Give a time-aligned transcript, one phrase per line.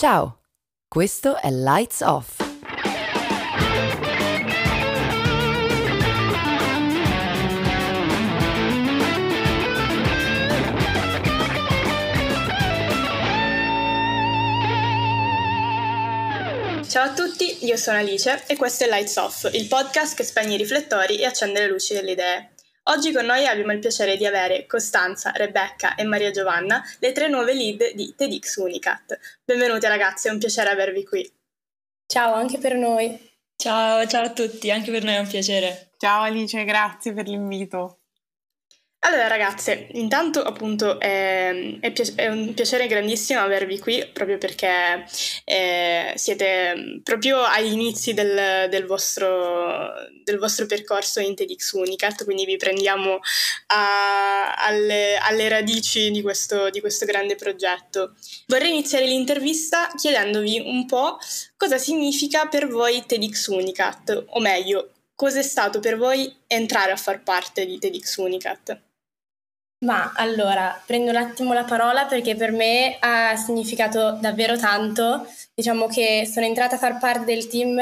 [0.00, 0.42] Ciao,
[0.86, 2.36] questo è Lights Off.
[16.88, 20.54] Ciao a tutti, io sono Alice e questo è Lights Off, il podcast che spegne
[20.54, 22.50] i riflettori e accende le luci delle idee.
[22.90, 27.28] Oggi con noi abbiamo il piacere di avere Costanza, Rebecca e Maria Giovanna, le tre
[27.28, 29.18] nuove lead di TEDx Unicat.
[29.44, 31.30] Benvenute ragazze, è un piacere avervi qui.
[32.06, 33.30] Ciao anche per noi.
[33.56, 35.90] Ciao, ciao a tutti, anche per noi è un piacere.
[35.98, 37.97] Ciao Alice, grazie per l'invito.
[39.00, 45.06] Allora ragazze, intanto appunto è, è, pi- è, un piacere grandissimo avervi qui proprio perché
[45.44, 49.92] eh, siete proprio agli inizi del, del, vostro,
[50.24, 53.20] del, vostro, percorso in TEDx Unicat, quindi vi prendiamo
[53.68, 58.16] a, alle, alle, radici di questo, di questo grande progetto.
[58.48, 61.18] Vorrei iniziare l'intervista chiedendovi un po'
[61.56, 66.96] cosa significa per voi TEDx Unicat, o meglio, cosa è stato per voi entrare a
[66.96, 68.86] far parte di TEDx Unicat?
[69.80, 75.24] Ma allora, prendo un attimo la parola perché per me ha significato davvero tanto.
[75.54, 77.80] Diciamo che sono entrata a far parte del team,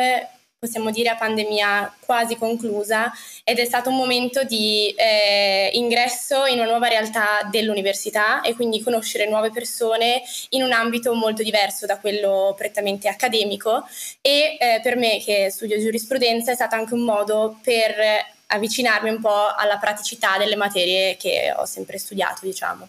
[0.58, 3.10] possiamo dire, a pandemia quasi conclusa
[3.44, 8.82] ed è stato un momento di eh, ingresso in una nuova realtà dell'università e quindi
[8.82, 13.84] conoscere nuove persone in un ambito molto diverso da quello prettamente accademico
[14.20, 19.20] e eh, per me che studio giurisprudenza è stato anche un modo per avvicinarmi un
[19.20, 22.88] po' alla praticità delle materie che ho sempre studiato, diciamo.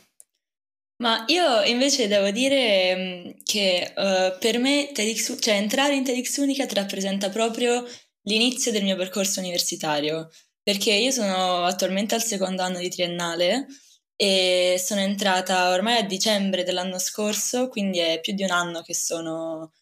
[1.00, 6.38] Ma io invece devo dire mm, che uh, per me TEDx, cioè entrare in TEDx
[6.38, 7.86] Unicat rappresenta proprio
[8.24, 10.30] l'inizio del mio percorso universitario,
[10.64, 13.68] perché io sono attualmente al secondo anno di triennale
[14.16, 18.96] e sono entrata ormai a dicembre dell'anno scorso, quindi è più di un anno che
[18.96, 19.74] sono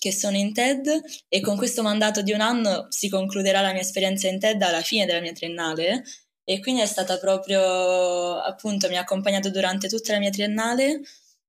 [0.00, 0.88] che sono in TED
[1.28, 4.80] e con questo mandato di un anno si concluderà la mia esperienza in TED alla
[4.80, 6.02] fine della mia triennale
[6.42, 11.00] e quindi è stata proprio, appunto, mi ha accompagnato durante tutta la mia triennale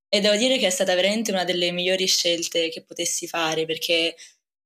[0.10, 4.16] e devo dire che è stata veramente una delle migliori scelte che potessi fare perché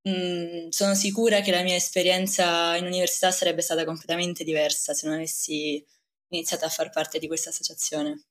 [0.01, 5.15] mh, sono sicura che la mia esperienza in università sarebbe stata completamente diversa se non
[5.17, 5.85] avessi
[6.29, 8.25] iniziato a far parte di questa associazione.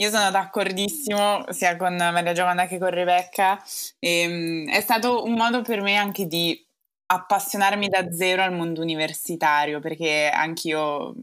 [0.00, 3.62] Io sono d'accordissimo sia con Maria Giovanna che con Rebecca.
[3.98, 6.58] E, um, è stato un modo per me anche di
[7.06, 11.14] appassionarmi da zero al mondo universitario, perché anch'io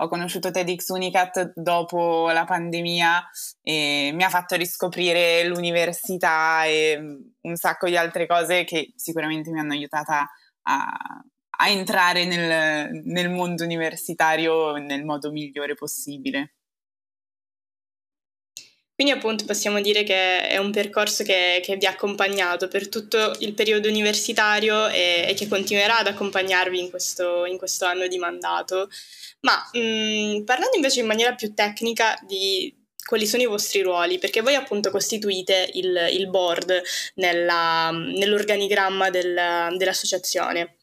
[0.00, 3.28] ho conosciuto TEDx Unicat dopo la pandemia
[3.62, 6.96] e mi ha fatto riscoprire l'università e
[7.42, 10.26] un sacco di altre cose che sicuramente mi hanno aiutata
[10.62, 10.96] a,
[11.50, 16.52] a entrare nel, nel mondo universitario nel modo migliore possibile.
[18.98, 23.32] Quindi appunto possiamo dire che è un percorso che, che vi ha accompagnato per tutto
[23.38, 28.18] il periodo universitario e, e che continuerà ad accompagnarvi in questo, in questo anno di
[28.18, 28.90] mandato.
[29.42, 29.78] Ma mh,
[30.38, 34.56] mm, parlando invece in maniera più tecnica di quali sono i vostri ruoli, perché voi
[34.56, 36.82] appunto costituite il, il board
[37.14, 40.77] nella, nell'organigramma del, dell'associazione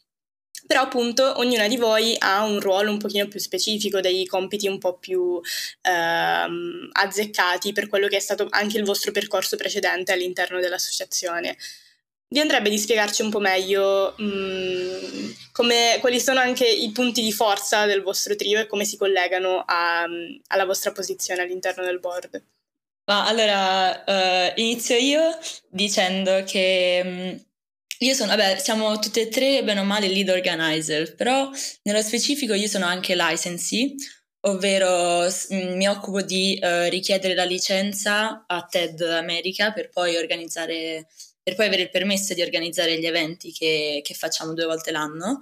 [0.65, 4.77] però appunto ognuna di voi ha un ruolo un pochino più specifico, dei compiti un
[4.77, 5.39] po' più
[5.81, 11.57] ehm, azzeccati per quello che è stato anche il vostro percorso precedente all'interno dell'associazione.
[12.27, 17.21] Vi andrebbe di spiegarci un po' meglio mh, mm, come, quali sono anche i punti
[17.21, 20.05] di forza del vostro trio e come si collegano a,
[20.47, 22.43] alla vostra posizione all'interno del board?
[23.05, 25.37] Ma allora, uh, inizio io
[25.69, 27.45] dicendo che um,
[27.99, 31.49] io sono, vabbè, siamo tutte e tre, bene o male, lead organizer, però
[31.83, 33.95] nello specifico io sono anche licensee,
[34.41, 41.07] ovvero mm, mi occupo di uh, richiedere la licenza a TED America per poi organizzare,
[41.41, 45.39] per poi avere il permesso di organizzare gli eventi che, che facciamo due volte l'anno.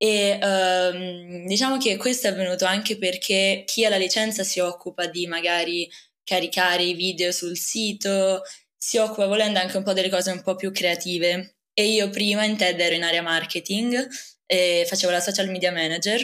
[0.00, 5.06] E um, diciamo che questo è avvenuto anche perché chi ha la licenza si occupa
[5.06, 5.88] di magari
[6.22, 8.42] caricare i video sul sito,
[8.76, 12.44] si occupa volendo anche un po' delle cose un po' più creative e io prima
[12.44, 14.08] in TED ero in area marketing,
[14.46, 16.20] e facevo la social media manager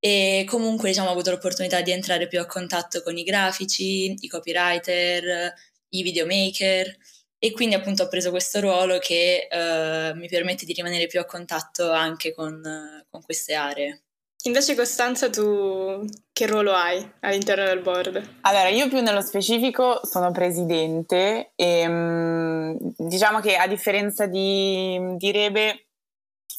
[0.00, 4.26] e comunque diciamo, ho avuto l'opportunità di entrare più a contatto con i grafici, i
[4.26, 5.54] copywriter,
[5.90, 6.96] i videomaker
[7.38, 11.24] e quindi appunto ho preso questo ruolo che uh, mi permette di rimanere più a
[11.24, 12.60] contatto anche con,
[13.08, 14.02] con queste aree.
[14.44, 16.02] Invece Costanza, tu
[16.32, 18.38] che ruolo hai all'interno del board?
[18.40, 25.30] Allora, io più nello specifico sono presidente e mm, diciamo che a differenza di, di
[25.30, 25.88] Rebe,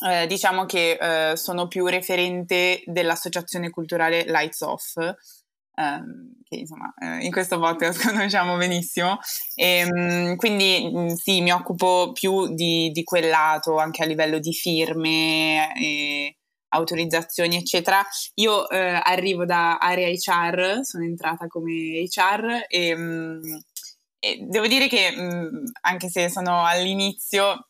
[0.07, 7.25] eh, diciamo che eh, sono più referente dell'associazione culturale Lights Off, ehm, che insomma eh,
[7.25, 9.17] in questo podcast conosciamo benissimo.
[9.55, 14.37] E, ehm, quindi mm, sì, mi occupo più di, di, quel lato anche a livello
[14.37, 15.73] di firme.
[15.75, 16.35] E,
[16.71, 18.03] autorizzazioni, eccetera.
[18.35, 23.63] Io eh, arrivo da area HR, sono entrata come HR e, mh,
[24.19, 27.68] e devo dire che mh, anche se sono all'inizio,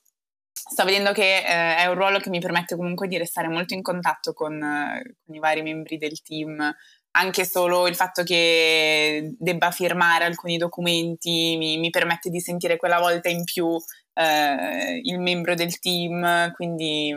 [0.51, 3.81] sto vedendo che eh, è un ruolo che mi permette comunque di restare molto in
[3.81, 6.73] contatto con, con, i vari membri del team.
[7.13, 12.99] Anche solo il fatto che debba firmare alcuni documenti mi, mi permette di sentire quella
[12.99, 13.75] volta in più
[14.13, 17.13] eh, il membro del team, quindi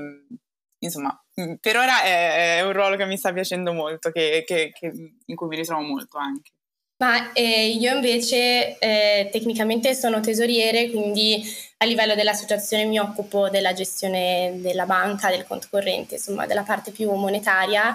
[0.78, 1.23] insomma,
[1.60, 4.92] per ora è, è, un ruolo che mi sta piacendo molto, che, che, che,
[5.24, 6.50] in cui mi ritrovo molto anche.
[6.96, 11.42] Ma eh, io invece eh, tecnicamente sono tesoriere, quindi
[11.78, 16.92] a livello dell'associazione mi occupo della gestione della banca, del conto corrente, insomma della parte
[16.92, 17.94] più monetaria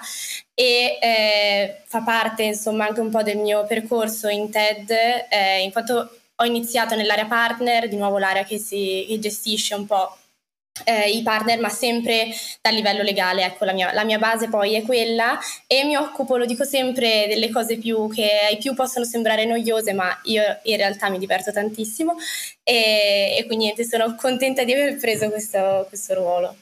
[0.54, 4.92] e eh, fa parte insomma anche un po' del mio percorso in TED,
[5.30, 9.86] eh, in quanto ho iniziato nell'area partner, di nuovo l'area che, si, che gestisce un
[9.86, 10.19] po'
[10.84, 12.28] eh, i partner, ma sempre
[12.62, 13.44] dal livello legale.
[13.44, 17.26] Ecco, la mia, la mia, base poi è quella e mi occupo, lo dico sempre,
[17.28, 21.52] delle cose più che ai più possono sembrare noiose, ma io in realtà mi diverto
[21.52, 22.16] tantissimo
[22.64, 26.56] e, e quindi niente, sono contenta di aver preso questo, questo ruolo.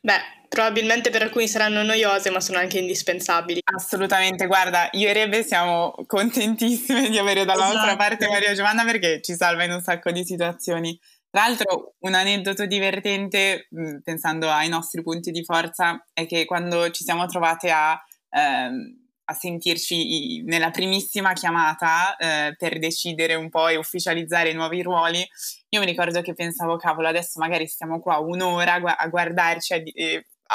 [0.00, 3.60] Beh, probabilmente per alcuni saranno noiose, ma sono anche indispensabili.
[3.64, 7.74] Assolutamente, guarda, io e Rebe siamo contentissime di avere dalla esatto.
[7.74, 10.98] nostra parte Maria Giovanna perché ci salva in un sacco di situazioni.
[11.34, 16.92] Tra l'altro, un aneddoto divertente, mm, pensando ai nostri punti di forza, è che quando
[16.92, 18.00] ci siamo trovate a,
[18.30, 24.80] ehm, a sentirci nella primissima chiamata eh, per decidere un po' e ufficializzare i nuovi
[24.82, 25.26] ruoli,
[25.70, 29.82] io mi ricordo che pensavo, cavolo, adesso magari stiamo qua un'ora a guardarci, a,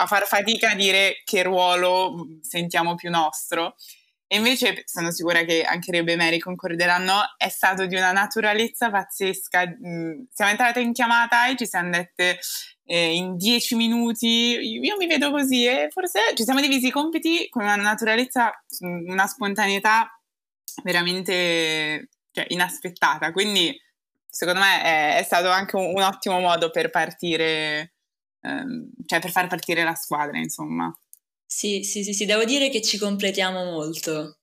[0.01, 3.75] a far fatica a dire che ruolo mm, sentiamo più nostro.
[4.31, 8.91] E invece sono sicura che anche Rebe e Mary concorderanno, è stato di una naturalezza
[8.91, 9.65] pazzesca.
[9.65, 12.37] Mm, siamo entrate in chiamata e ci siamo dette
[12.85, 17.49] eh, in dieci minuti, io mi vedo così e forse ci siamo divisi i compiti
[17.49, 18.51] con una naturalezza,
[18.85, 20.07] mm, una spontaneità
[20.83, 23.31] veramente cioè, inaspettata.
[23.31, 23.75] Quindi
[24.29, 27.95] secondo me è, è stato anche un, un, ottimo modo per partire,
[28.41, 30.93] ehm, cioè per far partire la squadra, insomma.
[31.51, 34.37] Sì, sì, sì, sì, devo dire che ci completiamo molto.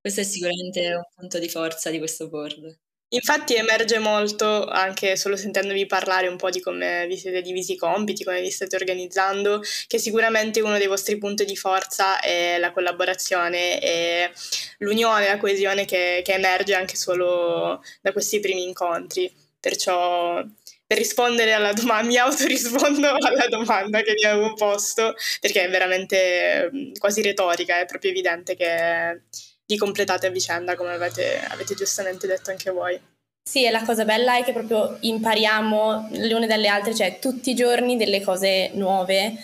[0.00, 2.78] Questo è sicuramente un punto di forza di questo board.
[3.08, 7.76] Infatti emerge molto, anche solo sentendovi parlare un po' di come vi siete divisi i
[7.76, 12.72] compiti, come vi state organizzando, che sicuramente uno dei vostri punti di forza è la
[12.72, 14.30] collaborazione e
[14.78, 19.30] l'unione, la coesione che, che emerge anche solo da questi primi incontri.
[19.60, 20.42] Perciò
[20.86, 26.92] per rispondere alla domanda, mi autorispondo alla domanda che vi avevo posto, perché è veramente
[26.98, 29.22] quasi retorica, è proprio evidente che
[29.66, 33.00] vi completate a vicenda, come avete, avete giustamente detto anche voi.
[33.48, 37.50] Sì, e la cosa bella è che proprio impariamo le une dalle altre, cioè tutti
[37.50, 39.34] i giorni delle cose nuove.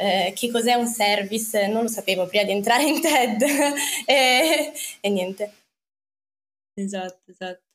[0.00, 1.66] Eh, che cos'è un service?
[1.66, 3.42] Non lo sapevo prima di entrare in TED
[4.06, 5.52] e, e niente.
[6.74, 7.67] Esatto, esatto.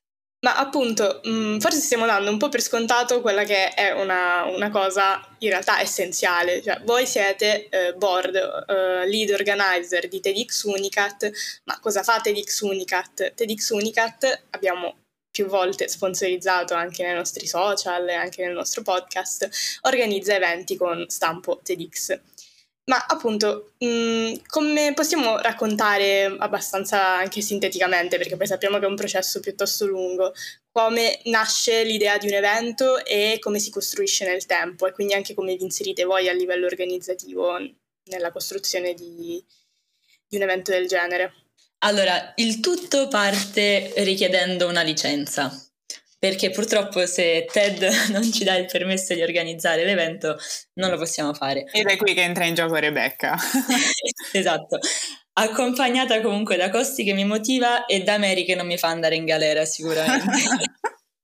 [0.44, 4.44] Ma appunto, mh, mm, forse stiamo dando un po' per scontato quella che è una,
[4.44, 6.62] una cosa in realtà essenziale.
[6.62, 11.32] Cioè, voi siete eh, board, eh, lead organizer di TEDx Unicat,
[11.64, 13.34] ma cosa fa TEDx Unicat?
[13.34, 14.98] TEDx Unicat abbiamo
[15.32, 19.50] più volte sponsorizzato anche nei nostri social e anche nel nostro podcast,
[19.84, 22.20] organizza eventi con stampo TEDx.
[22.86, 28.90] Ma appunto, mh, mm, come possiamo raccontare abbastanza anche sinteticamente, perché poi sappiamo che è
[28.90, 30.34] un processo piuttosto lungo,
[30.72, 35.34] come nasce l'idea di un evento e come si costruisce nel tempo e quindi anche
[35.34, 37.58] come vi inserite voi a livello organizzativo
[38.10, 39.42] nella costruzione di,
[40.28, 41.34] di un evento del genere?
[41.86, 45.52] Allora, il tutto parte richiedendo una licenza
[46.24, 50.38] perché purtroppo se TED non ci dà il permesso di organizzare l'evento
[50.76, 51.66] non lo possiamo fare.
[51.70, 53.36] Ed è qui che entra in gioco Rebecca.
[54.32, 54.80] esatto.
[55.34, 59.16] Accompagnata comunque da Costi che mi motiva e da Mary che non mi fa andare
[59.16, 60.32] in galera sicuramente.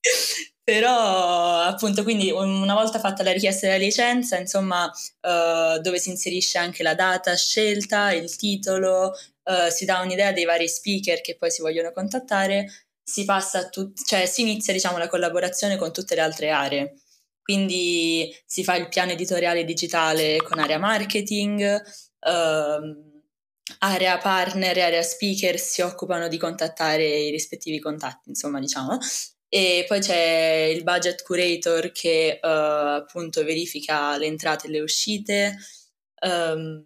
[0.66, 6.58] Però appunto quindi una volta fatta la richiesta della licenza, insomma, uh, dove si inserisce
[6.58, 9.14] anche la data scelta, il titolo,
[9.44, 12.68] uh, si dà un'idea dei vari speaker che poi si vogliono contattare,
[13.10, 16.94] si passa a tut- cioè si inizia diciamo la collaborazione con tutte le altre aree.
[17.42, 21.82] Quindi si fa il piano editoriale digitale con area marketing,
[22.20, 23.22] ehm,
[23.80, 29.00] area partner e area speaker si occupano di contattare i rispettivi contatti, insomma, diciamo.
[29.48, 35.58] E poi c'è il budget curator che uh, appunto verifica le entrate e le uscite.
[36.22, 36.86] Um,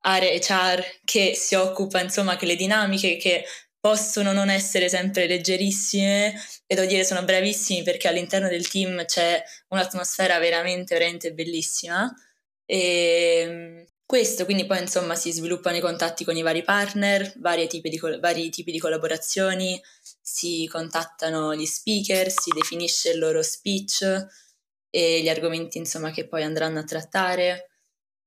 [0.00, 3.44] area HR che si occupa, insomma, che le dinamiche che
[3.80, 6.34] possono non essere sempre leggerissime
[6.66, 12.12] e devo dire sono bravissimi perché all'interno del team c'è un'atmosfera veramente, veramente bellissima.
[12.66, 17.32] E ehm, questo, quindi poi insomma si sviluppano i contatti con i vari partner,
[17.68, 19.80] tipi di, vari tipi di collaborazioni,
[20.20, 24.26] si contattano gli speaker, si definisce il loro speech
[24.90, 27.69] e gli argomenti insomma che poi andranno a trattare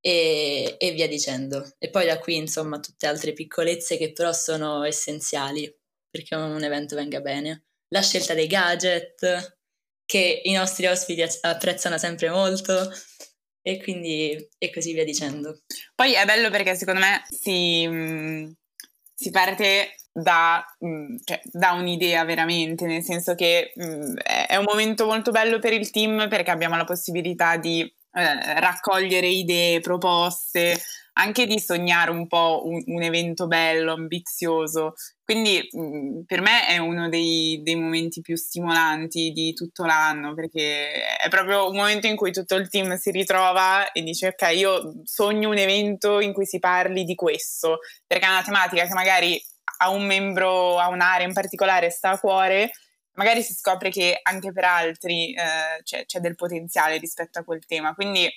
[0.06, 1.76] e, e via dicendo.
[1.80, 5.74] E poi da qui, insomma, tutte altre piccolezze che però sono essenziali
[6.10, 7.68] perché un evento venga bene.
[7.88, 9.58] La scelta dei gadget,
[10.06, 12.92] che i nostri ospiti apprezzano sempre molto,
[13.62, 15.62] e quindi e così via dicendo.
[15.96, 17.88] Poi è bello perché secondo me si,
[19.14, 20.64] si parte da,
[21.24, 26.28] cioè, da, un'idea veramente, nel senso che è un momento molto bello per il team
[26.28, 30.79] perché abbiamo la possibilità di eh, raccogliere idee, proposte,
[31.13, 34.93] anche di sognare un po' un, un evento bello, ambizioso.
[35.24, 41.05] Quindi mh, per me è uno dei, dei, momenti più stimolanti di tutto l'anno perché
[41.17, 44.93] è proprio un momento in cui tutto il team si ritrova e dice ok io
[45.03, 49.41] sogno un evento in cui si parli di questo perché è una tematica che magari
[49.77, 52.72] a un membro, a un'area in particolare sta a cuore
[53.13, 57.65] magari si scopre che anche per altri eh, c'è, c'è, del potenziale rispetto a quel
[57.65, 57.93] tema.
[57.93, 58.29] Quindi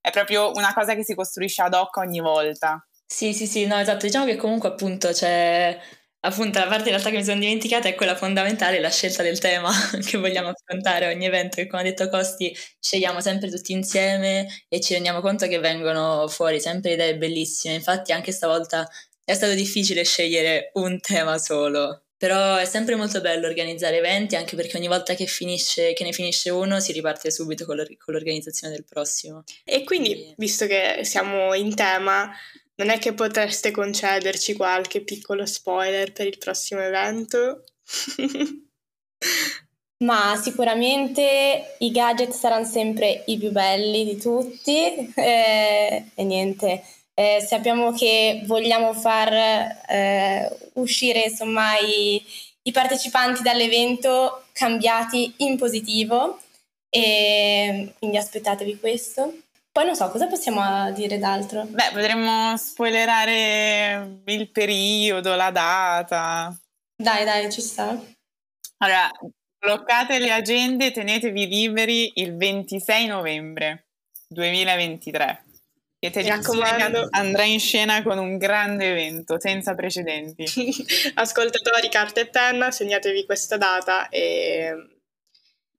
[0.00, 2.86] è proprio una cosa che si costruisce ad hoc ogni volta.
[3.06, 4.06] Sì, sì, sì, no, esatto.
[4.06, 5.78] Diciamo che comunque appunto c'è
[6.24, 9.38] appunto la parte in realtà che mi sono dimenticata è quella fondamentale, la scelta del
[9.38, 9.70] tema
[10.04, 14.80] che vogliamo affrontare ogni evento, che come ha detto Costi scegliamo sempre tutti insieme e
[14.80, 17.74] ci rendiamo conto che vengono fuori sempre idee bellissime.
[17.74, 18.88] Infatti anche stavolta
[19.24, 24.56] è stato difficile scegliere un tema solo, però è sempre molto bello organizzare eventi anche
[24.56, 28.72] perché ogni volta che, finisce, che ne finisce uno si riparte subito con, con l'organizzazione
[28.72, 29.44] del prossimo.
[29.62, 32.32] E quindi, visto che siamo in tema,
[32.76, 37.64] non è che potreste concederci qualche piccolo spoiler per il prossimo evento?
[40.02, 46.82] Ma sicuramente i gadget saranno sempre i più belli di tutti eh, e niente,
[47.14, 52.22] eh, sappiamo che vogliamo far eh, uscire insomma, i,
[52.62, 56.40] i, partecipanti dall'evento cambiati in positivo
[56.88, 59.38] e quindi aspettatevi questo.
[59.70, 61.64] Poi non so, cosa possiamo dire d'altro?
[61.64, 66.56] Beh, potremmo spoilerare il periodo, la data.
[66.96, 68.00] Dai, dai, ci sta.
[68.78, 69.10] Allora,
[69.58, 73.86] bloccate le agende, tenetevi liberi il 26 novembre
[74.28, 75.43] 2023
[76.04, 80.44] che Televisione andrà in scena con un grande evento senza precedenti.
[81.14, 84.98] Ascoltatori, carta e penna, segnatevi questa data e,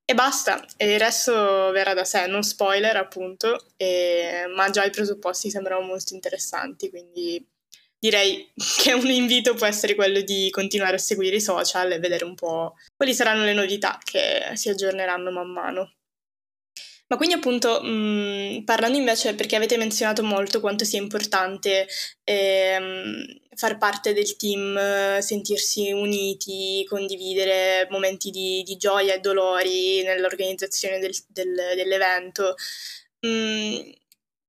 [0.03, 0.65] e basta.
[0.77, 5.85] E il resto verrà da sé, non spoiler appunto, e, ma già i presupposti sembrano
[5.85, 7.45] molto interessanti, quindi
[7.99, 8.51] direi
[8.81, 12.33] che un invito può essere quello di continuare a seguire i social e vedere un
[12.33, 15.94] po' quali saranno le novità che si aggiorneranno man mano.
[17.07, 21.87] Ma quindi appunto mh, parlando invece, perché avete menzionato molto quanto sia importante
[22.23, 30.99] ehm, far parte del team, sentirsi uniti, condividere momenti di, di gioia e dolori nell'organizzazione
[30.99, 32.55] del, del, dell'evento.
[33.19, 33.91] Mh,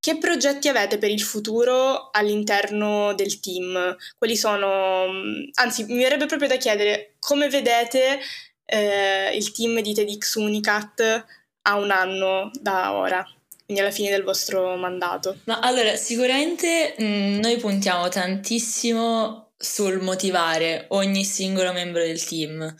[0.01, 3.97] che progetti avete per il futuro all'interno del team?
[4.17, 5.07] Quali sono,
[5.55, 8.21] anzi, mi verrebbe proprio da chiedere come vedete
[8.65, 11.25] eh, il team di TEDx Unicat
[11.67, 13.25] a un anno da ora,
[13.65, 15.39] quindi alla fine del vostro mandato?
[15.45, 22.75] Ma allora, sicuramente mh, mm, noi puntiamo tantissimo sul motivare ogni singolo membro del team,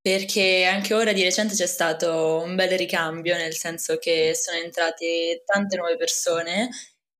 [0.00, 5.42] perché anche ora di recente c'è stato un bel ricambio, nel senso che sono entrate
[5.44, 6.70] tante nuove persone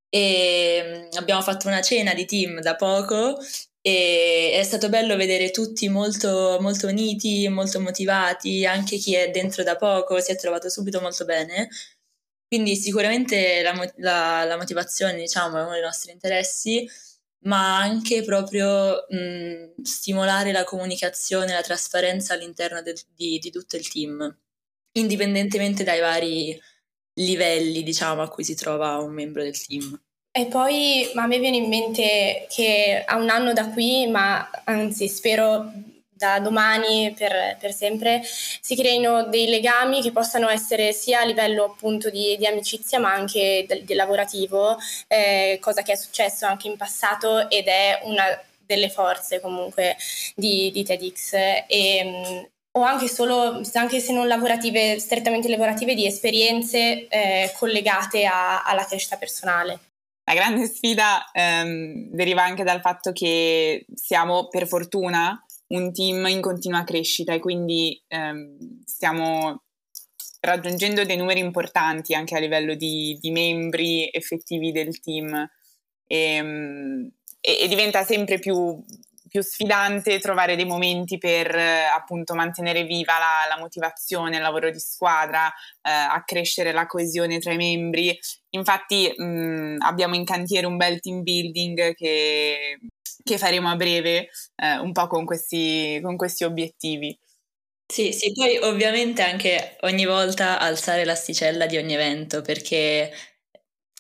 [0.09, 3.39] e mm, abbiamo fatto una cena di team da poco
[3.83, 9.63] e è stato bello vedere tutti molto, molto uniti, molto motivati, anche chi è dentro
[9.63, 11.69] da poco si è trovato subito molto bene.
[12.47, 16.87] Quindi sicuramente la, la, la motivazione, diciamo, è uno dei nostri interessi,
[17.45, 23.89] ma anche proprio mh, stimolare la comunicazione, la trasparenza all'interno del, di, di tutto il
[23.89, 24.39] team,
[24.93, 26.61] indipendentemente dai vari
[27.15, 29.99] livelli, diciamo, a cui si trova un membro del team.
[30.33, 35.09] E poi a me viene in mente che a un anno da qui, ma anzi
[35.09, 35.73] spero
[36.21, 41.65] da domani per, per, sempre, si creino dei legami che possano essere sia a livello
[41.65, 44.77] appunto di, di amicizia ma anche del, lavorativo,
[45.09, 48.25] eh, cosa che è successo anche in passato ed è una
[48.65, 49.97] delle forze comunque
[50.37, 51.33] di, di TEDx.
[51.67, 58.63] E, o anche solo, anche se non lavorative, strettamente lavorative, di esperienze eh, collegate a,
[58.63, 59.90] alla crescita personale.
[60.31, 66.41] La grande sfida ehm, deriva anche dal fatto che siamo per fortuna un team in
[66.41, 69.65] continua crescita e quindi ehm, stiamo
[70.41, 75.35] raggiungendo dei numeri importanti anche a livello di, di membri effettivi del team.
[76.07, 77.11] E, ehm,
[77.41, 78.85] e, e diventa sempre più,
[79.31, 84.79] più, sfidante trovare dei momenti per appunto mantenere viva la, la motivazione, il lavoro di
[84.81, 85.47] squadra,
[85.83, 88.19] eh, accrescere la coesione tra i membri.
[88.51, 92.79] Infatti mh, abbiamo in cantiere un bel team building che,
[93.23, 97.17] che faremo a breve eh, un po' con questi, con questi obiettivi.
[97.87, 103.11] Sì, sì, poi ovviamente anche ogni volta alzare l'asticella di ogni evento perché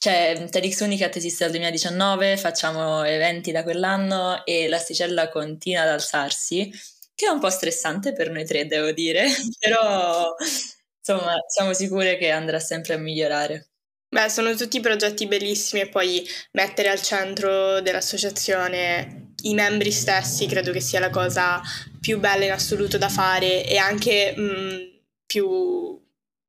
[0.00, 6.72] cioè, TEDx Unicat esiste dal 2019, facciamo eventi da quell'anno e l'asticella continua ad alzarsi,
[7.14, 9.26] che è un po' stressante per noi tre, devo dire,
[9.60, 10.34] però
[10.98, 13.68] insomma siamo sicure che andrà sempre a migliorare.
[14.08, 20.72] Beh, sono tutti progetti bellissimi e poi mettere al centro dell'associazione i membri stessi credo
[20.72, 21.60] che sia la cosa
[22.00, 24.78] più bella in assoluto da fare e anche mh, mm,
[25.26, 26.02] più,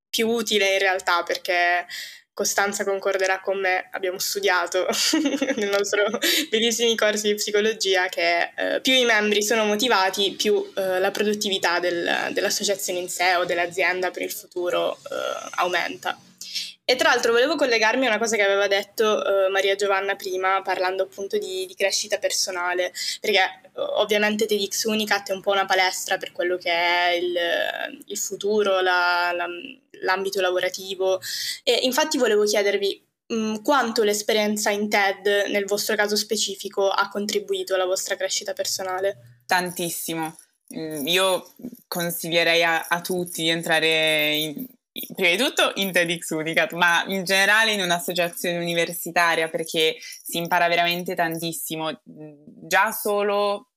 [0.10, 1.86] più utile in realtà perché
[2.34, 4.88] Costanza concorderà con me, abbiamo studiato
[5.58, 6.08] nel nostro
[6.50, 11.80] bellissimi corsi di psicologia che eh, più i membri sono motivati, più eh, la produttività
[11.80, 16.18] del, dell'associazione in sé o dell'azienda per il futuro eh, aumenta.
[16.84, 20.62] E tra l'altro volevo collegarmi a una cosa che aveva detto uh, Maria Giovanna prima,
[20.62, 23.40] parlando appunto di, di crescita personale, perché
[23.76, 27.34] ovviamente TEDx Unicat è un po' una palestra per quello che è il,
[28.08, 29.48] il futuro, la, la,
[30.02, 31.20] l'ambito lavorativo.
[31.64, 37.76] E infatti volevo chiedervi mh, quanto l'esperienza in TED, nel vostro caso specifico, ha contribuito
[37.76, 39.42] alla vostra crescita personale.
[39.46, 40.36] Tantissimo.
[40.74, 41.54] Io
[41.88, 44.66] consiglierei a, a tutti di entrare in,
[45.14, 50.70] prima di tutto in TEDx Unicat, ma in generale in un'associazione universitaria perché si impara
[50.70, 52.02] veramente tantissimo.
[52.06, 53.72] Già solo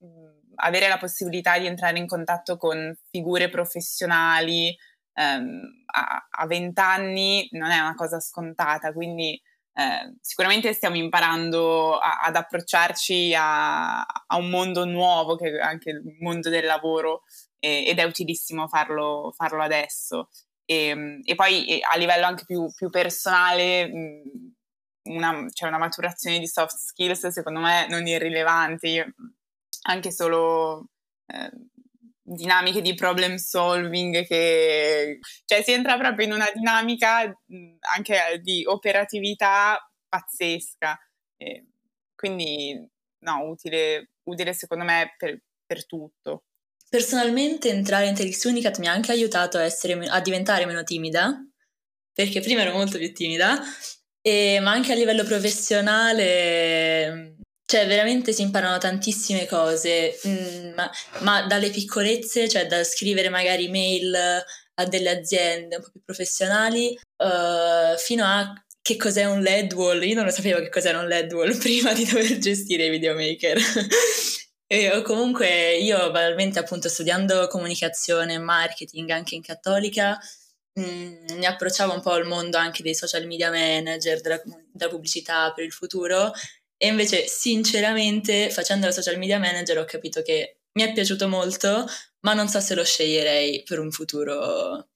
[0.56, 4.76] avere la possibilità di entrare in contatto con figure professionali
[5.14, 5.84] ehm,
[6.30, 9.40] a vent'anni non è una cosa scontata, quindi
[9.76, 15.90] eh, sicuramente stiamo imparando a, ad approcciarci a, a, un mondo nuovo, che è anche
[15.90, 17.22] il mondo del lavoro,
[17.58, 20.28] e, ed è utilissimo farlo, farlo adesso.
[20.64, 23.90] E, ehm, e poi a livello anche più, più personale,
[25.10, 29.12] una, cioè una maturazione di soft skills secondo me non irrilevante, Io,
[29.82, 30.90] anche solo
[31.26, 31.50] eh,
[32.26, 37.30] dinamiche di problem solving che cioè si entra proprio in una dinamica
[37.94, 40.98] anche di operatività pazzesca.
[41.36, 41.66] E
[42.14, 42.74] quindi
[43.18, 46.44] no, utile, utile secondo me per, per tutto.
[46.88, 51.44] Personalmente entrare in TEDx Unicat mi ha anche aiutato a, essere, a diventare meno timida,
[52.12, 53.60] perché prima ero molto più timida,
[54.20, 57.33] e, ma anche a livello professionale,
[57.66, 63.68] cioè veramente si imparano tantissime cose, mm, ma, ma, dalle piccolezze, cioè da scrivere magari
[63.68, 64.14] mail
[64.76, 70.02] a delle aziende un po' più professionali, uh, fino a che cos'è un LED wall.
[70.02, 73.58] Io non lo sapevo che cos'era un LED wall prima di dover gestire i videomaker.
[74.66, 80.18] E comunque io banalmente appunto studiando comunicazione e marketing anche in cattolica
[80.80, 84.40] mm, mi approcciavo un po' al mondo anche dei social media manager, della,
[84.72, 86.32] della pubblicità per il futuro
[86.76, 91.86] e invece sinceramente facendo la social media manager ho capito che mi è piaciuto molto
[92.20, 94.88] ma non so se lo sceglierei per un futuro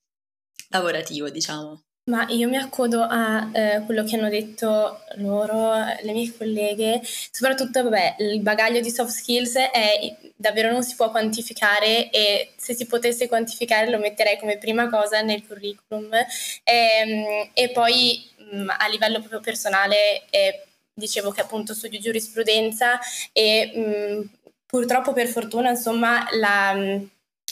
[0.70, 1.82] lavorativo diciamo.
[2.08, 7.82] Ma io mi accodo a eh, quello che hanno detto loro, le mie colleghe, soprattutto
[7.82, 12.86] vabbè, il bagaglio di soft skills è davvero non si può quantificare e se si
[12.86, 16.26] potesse quantificare lo metterei come prima cosa nel curriculum e,
[16.64, 20.67] ehm, e poi mh, a livello proprio personale eh,
[20.98, 22.98] dicevo che appunto studio giurisprudenza
[23.32, 24.30] e mh,
[24.66, 26.76] purtroppo per fortuna insomma la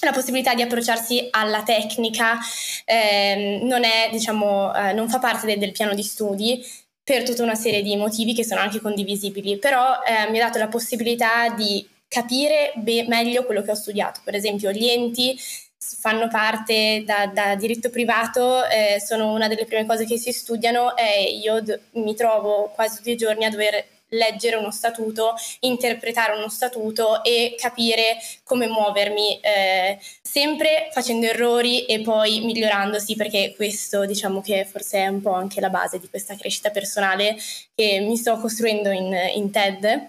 [0.01, 2.39] la possibilità di approcciarsi alla tecnica
[2.85, 6.63] eh, non, è, diciamo, eh, non fa parte del, del, piano di studi
[7.03, 10.59] per tutta una serie di motivi che sono anche condivisibili, però eh, mi ha dato
[10.59, 14.21] la possibilità di capire be- meglio quello che ho studiato.
[14.25, 15.39] Per esempio, gli enti
[15.79, 20.97] fanno parte da, da diritto privato, eh, sono una delle prime cose che si studiano
[20.97, 26.37] e io d- mi trovo quasi tutti i giorni a dover leggere uno statuto, interpretare
[26.37, 34.05] uno statuto e capire come muovermi, eh, sempre facendo errori e poi migliorandosi, perché questo
[34.07, 37.37] diciamo che forse è un po' anche la base di questa crescita personale
[37.75, 40.09] che mi sto costruendo in, in TED.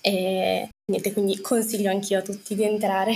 [0.00, 3.12] E niente, quindi consiglio anch'io a tutti di entrare.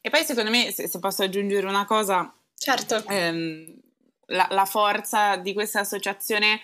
[0.00, 3.04] E poi secondo me, se, se posso aggiungere una cosa, certo.
[3.08, 3.78] Ehm,
[4.26, 6.60] la, la forza di questa associazione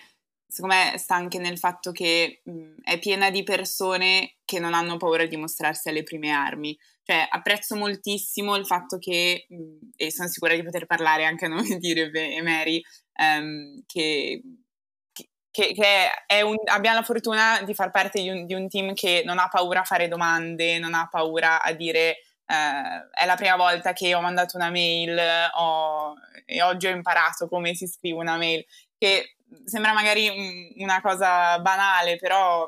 [0.47, 4.97] secondo me sta anche nel fatto che mh, è piena di persone che non hanno
[4.97, 6.77] paura di mostrarsi alle prime armi.
[7.03, 11.49] Cioè, apprezzo moltissimo il fatto che, mh, e sono sicura di poter parlare anche a
[11.49, 12.81] nome di Rebe e Mary,
[13.15, 14.41] um, che,
[15.57, 19.23] che, che un, abbiamo la fortuna di far parte di un, di un, team che
[19.25, 23.57] non ha paura a fare domande, non ha paura a dire Uh, è la prima
[23.57, 25.19] volta che ho mandato una mail
[25.57, 26.13] ho,
[26.45, 28.65] e oggi ho imparato come si scrive una mail,
[28.97, 32.65] che sembra magari una cosa banale, però,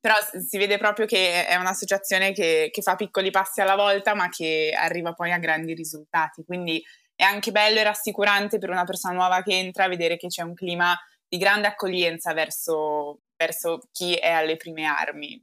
[0.00, 0.14] però,
[0.48, 4.74] si vede proprio che è un'associazione che, che, fa piccoli passi alla volta, ma che
[4.74, 6.42] arriva poi a grandi risultati.
[6.42, 6.82] Quindi
[7.14, 10.54] è anche bello e rassicurante per una persona nuova che entra vedere che c'è un
[10.54, 15.42] clima di grande accoglienza verso, verso chi è alle prime armi.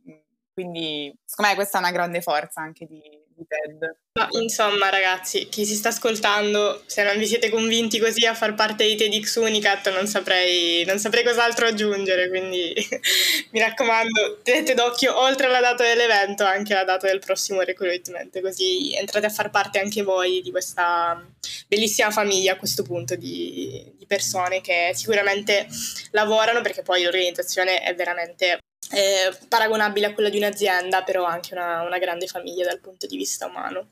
[0.53, 3.01] Quindi, secondo me, questa è una grande forza anche di,
[3.35, 3.95] di TED.
[4.13, 8.53] Ma insomma, ragazzi, chi si sta ascoltando, se non vi siete convinti così a far
[8.53, 12.29] parte di TEDx Unicat, non saprei, non saprei cos'altro aggiungere.
[12.29, 12.73] Quindi
[13.51, 18.95] mi raccomando, tenete d'occhio oltre alla data dell'evento anche la data del prossimo recruitment, così
[18.95, 21.21] entrate a far parte anche voi di questa
[21.67, 25.67] bellissima famiglia a questo punto di, di persone che sicuramente
[26.11, 28.59] lavorano, perché poi l'organizzazione è veramente
[28.91, 33.17] eh, paragonabile a quella di un'azienda, però anche una, una grande famiglia dal punto di
[33.17, 33.89] vista umano.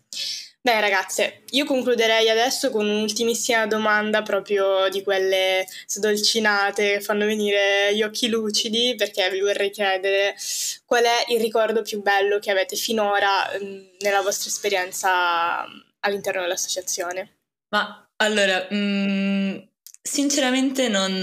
[0.65, 7.93] Beh ragazze, io concluderei adesso con un'ultimissima domanda proprio di quelle sdolcinate che fanno venire
[7.93, 10.35] gli occhi lucidi perché vi vorrei chiedere
[10.85, 15.65] qual è il ricordo più bello che avete finora mh, nella vostra esperienza
[15.99, 17.39] all'interno dell'associazione.
[17.73, 19.57] Ma allora, mh, mm,
[20.05, 21.17] Sinceramente non,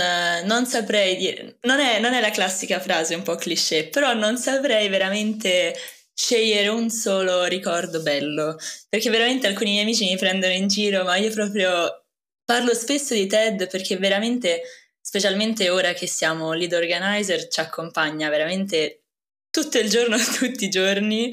[0.44, 4.38] non saprei dire, non è, non è, la classica frase un po' cliché, però non
[4.38, 5.74] saprei veramente
[6.14, 8.56] scegliere un solo ricordo bello,
[8.88, 12.04] perché veramente alcuni miei amici mi prendono in giro, ma io proprio
[12.42, 14.62] parlo spesso di TED perché veramente,
[15.00, 19.04] specialmente ora che siamo lead organizer, ci accompagna veramente
[19.50, 21.30] tutto il giorno, tutti i giorni.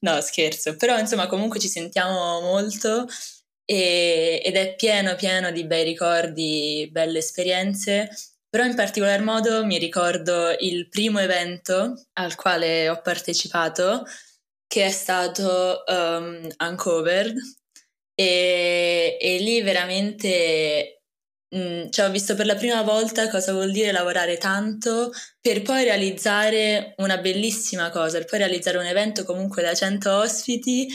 [0.00, 3.06] No, scherzo, però insomma comunque ci sentiamo molto
[3.70, 8.08] e, ed è pieno pieno di bei ricordi, belle esperienze,
[8.48, 14.04] però in particolar modo mi ricordo il primo evento al quale ho partecipato,
[14.66, 17.36] che è stato um, Uncovered,
[18.14, 21.02] e, e lì veramente
[21.54, 25.84] mm, cioè ho visto per la prima volta cosa vuol dire lavorare tanto per poi
[25.84, 30.88] realizzare una bellissima cosa, per poi realizzare un evento comunque da 100 ospiti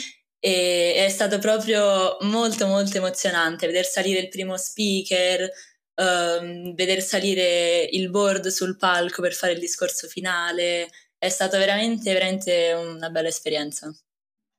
[0.45, 5.49] e è stato proprio molto molto emozionante vedere salire il primo speaker,
[5.95, 12.11] um, vedere salire il board sul palco per fare il discorso finale, è stata veramente
[12.11, 13.89] veramente una bella esperienza.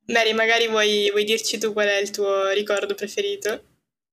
[0.07, 3.61] Mary, magari vuoi, vuoi dirci tu qual è il tuo ricordo preferito?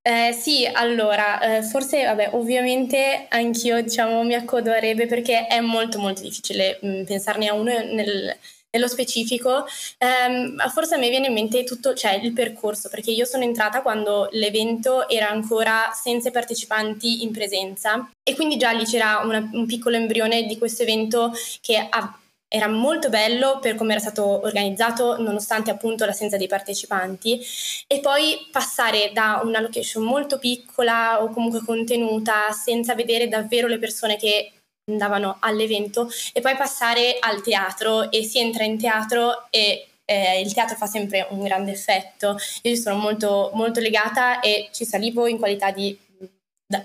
[0.02, 5.60] Eh, sì, allora, eh, forse, vabbè, ovviamente anch'io, diciamo, mi accodo a Rebe perché è
[5.60, 8.36] molto molto difficile mh, mm, pensarne a uno nel,
[8.72, 9.66] nello specifico,
[9.98, 13.82] ehm, forse a me viene in mente tutto, cioè il percorso, perché io sono entrata
[13.82, 19.66] quando l'evento era ancora senza partecipanti in presenza e quindi già lì c'era una, un
[19.66, 25.20] piccolo embrione di questo evento che ha, era molto bello per come era stato organizzato
[25.20, 27.40] nonostante appunto l'assenza dei partecipanti.
[27.86, 33.78] E poi passare da una location molto piccola o comunque contenuta senza vedere davvero le
[33.78, 34.52] persone che
[34.90, 40.52] andavano all'evento e poi passare al teatro e si entra in teatro e eh, il
[40.52, 42.36] teatro fa sempre un grande effetto.
[42.62, 45.96] Io ci sono molto, molto legata e ci salivo in qualità di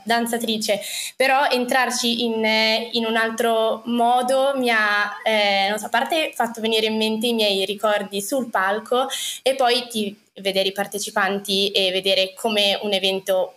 [0.04, 0.82] danzatrice,
[1.16, 2.46] però entrarci in,
[2.92, 7.28] in, un altro modo mi ha, eh, non so, a parte fatto venire in mente
[7.28, 9.08] i miei ricordi sul palco
[9.42, 13.57] e poi ti, vedere i partecipanti e vedere come un evento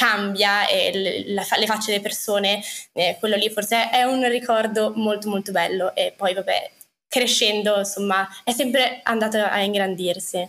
[0.00, 2.62] cambia e la, le facce delle persone,
[2.94, 6.72] eh, quello lì forse è un ricordo molto molto bello e poi vabbè
[7.06, 10.48] crescendo insomma è sempre andato a ingrandirsi.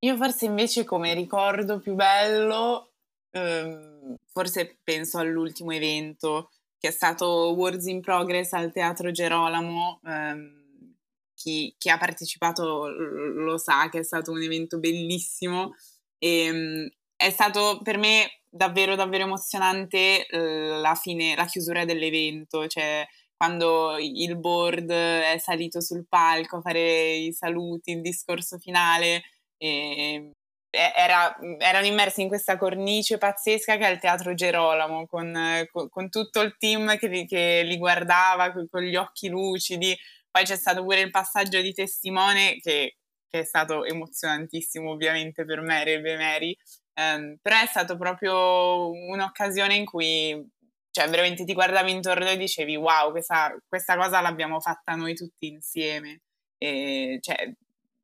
[0.00, 2.90] Io forse invece come ricordo più bello,
[3.30, 10.00] ehm, forse penso all'ultimo evento che è stato Words in Progress al Teatro Gerolamo.
[10.06, 10.96] Ehm,
[11.34, 15.76] chi, chi, ha partecipato lo sa che è stato un evento bellissimo
[16.18, 23.06] e ehm, è stato per me davvero davvero emozionante la fine, la chiusura dell'evento, cioè
[23.36, 29.22] quando il board è salito sul palco a fare i saluti, il discorso finale,
[29.56, 30.32] e
[30.70, 36.08] era, erano immersi in questa cornice pazzesca che è il Teatro Gerolamo, con, con, con
[36.10, 39.96] tutto il team che, che li guardava con, con, gli occhi lucidi.
[40.30, 42.96] Poi c'è stato pure il passaggio di testimone che,
[43.28, 46.56] che è stato emozionantissimo ovviamente per me, Rebe Mary,
[46.98, 50.50] Um, però è stato proprio un'occasione in cui
[50.90, 55.46] cioè veramente ti guardavi intorno e dicevi wow, questa, questa cosa l'abbiamo fatta noi tutti
[55.46, 56.22] insieme.
[56.58, 57.52] E, cioè,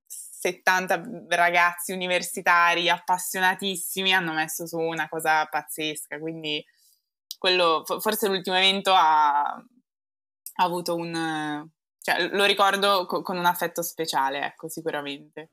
[0.07, 6.65] 70 ragazzi universitari appassionatissimi hanno messo su una cosa pazzesca, quindi
[7.37, 9.65] quello, forse l'ultimo evento ha, ha
[10.55, 11.69] avuto un...
[12.01, 15.51] Cioè, lo ricordo co- con un affetto speciale, ecco, sicuramente.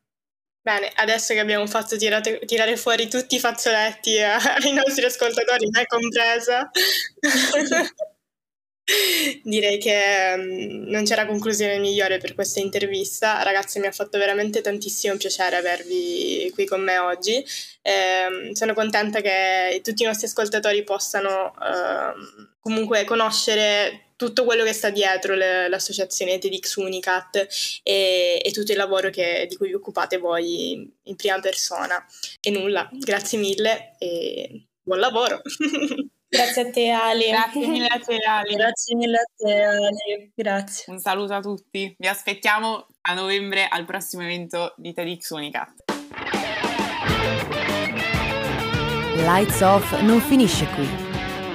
[0.64, 5.86] Bene, adesso che abbiamo fatto tirate, tirare fuori tutti i fazzoletti ai nostri ascoltatori, me
[5.88, 6.70] compresa,
[9.44, 13.42] direi che um, non c'era conclusione migliore per questa intervista.
[13.42, 17.44] Ragazzi, mi ha fatto veramente tantissimo piacere avervi qui con me oggi.
[17.82, 24.74] Eh, sono contenta che tutti i nostri ascoltatori possano uh, comunque conoscere tutto quello che
[24.74, 27.48] sta dietro le, l'associazione TEDx Unicat
[27.82, 32.06] e, e tutto il lavoro che, di cui vi occupate voi in prima persona.
[32.40, 35.42] E nulla, grazie mille e buon lavoro.
[36.32, 37.28] Grazie a te Ali.
[37.28, 38.56] Grazie mille a te Ali.
[38.56, 40.32] Grazie mille a te Ali.
[40.34, 40.86] Grazie.
[40.88, 41.94] Un saluto a tutti.
[41.98, 45.84] Vi aspettiamo a novembre al prossimo evento di TEDx Unicat.
[49.16, 50.88] Lights Off non finisce qui.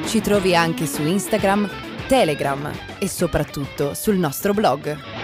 [0.07, 5.16] Ci trovi anche su Instagram Telegram e soprattutto sul nostro blog